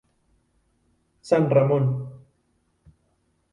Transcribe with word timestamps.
San 1.29 1.43
Ramón. 1.55 1.85